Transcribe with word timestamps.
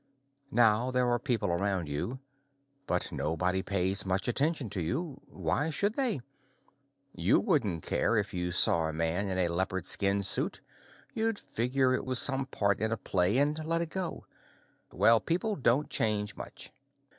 Now 0.49 0.89
there 0.89 1.07
are 1.09 1.19
people 1.19 1.51
around 1.51 1.87
you, 1.87 2.17
but 2.87 3.11
nobody 3.11 3.61
pays 3.61 4.03
much 4.03 4.27
attention 4.27 4.67
to 4.71 4.81
you. 4.81 5.21
Why 5.27 5.69
should 5.69 5.93
they? 5.93 6.21
You 7.13 7.39
wouldn't 7.39 7.83
care 7.83 8.17
if 8.17 8.33
you 8.33 8.51
saw 8.51 8.87
a 8.87 8.93
man 8.93 9.27
in 9.29 9.37
a 9.37 9.47
leopard 9.49 9.85
skin 9.85 10.23
suit; 10.23 10.59
you'd 11.13 11.37
figure 11.37 11.93
it 11.93 12.03
was 12.03 12.17
some 12.17 12.47
part 12.47 12.79
in 12.79 12.91
a 12.91 12.97
play 12.97 13.37
and 13.37 13.63
let 13.63 13.81
it 13.81 13.91
go. 13.91 14.25
Well, 14.91 15.19
people 15.19 15.55
don't 15.55 15.87
change 15.87 16.35
much. 16.35 16.71